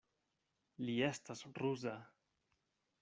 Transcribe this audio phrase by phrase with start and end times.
[0.87, 1.95] Li estas ruza.